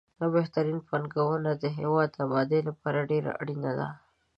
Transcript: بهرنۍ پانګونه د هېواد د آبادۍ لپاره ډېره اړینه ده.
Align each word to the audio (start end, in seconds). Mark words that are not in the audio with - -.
بهرنۍ 0.33 0.79
پانګونه 0.87 1.51
د 1.57 1.63
هېواد 1.77 2.09
د 2.13 2.17
آبادۍ 2.25 2.59
لپاره 2.69 3.07
ډېره 3.11 3.31
اړینه 3.41 3.71
ده. 3.79 3.87